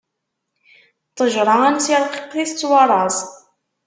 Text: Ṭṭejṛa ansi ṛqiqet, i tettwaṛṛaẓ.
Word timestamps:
Ṭṭejṛa 1.09 1.55
ansi 1.67 1.95
ṛqiqet, 2.03 2.35
i 2.43 2.45
tettwaṛṛaẓ. 2.49 3.17